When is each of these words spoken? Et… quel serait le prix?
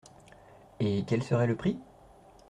Et… 0.79 1.03
quel 1.05 1.21
serait 1.21 1.45
le 1.45 1.55
prix? 1.55 1.77